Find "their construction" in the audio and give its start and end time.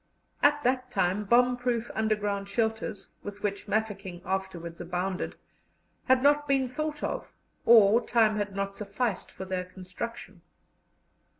9.45-10.41